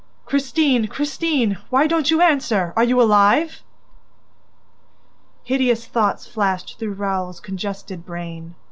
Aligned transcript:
"Christine! 0.25 0.87
Christine!... 0.87 1.59
Why 1.69 1.85
don't 1.85 2.09
you 2.09 2.21
answer?... 2.23 2.73
Are 2.75 2.83
you 2.83 2.99
alive?..." 2.99 3.61
Hideous 5.43 5.85
thoughts 5.85 6.25
flashed 6.25 6.79
through 6.79 6.93
Raoul's 6.93 7.39
congested 7.39 8.03
brain. 8.03 8.55